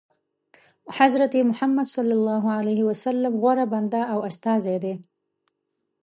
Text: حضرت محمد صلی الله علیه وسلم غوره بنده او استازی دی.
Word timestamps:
حضرت 0.99 1.33
محمد 1.49 1.87
صلی 1.95 2.13
الله 2.19 2.43
علیه 2.59 2.81
وسلم 2.89 3.33
غوره 3.41 3.65
بنده 3.73 4.01
او 4.13 4.19
استازی 4.29 4.77
دی. 4.83 4.93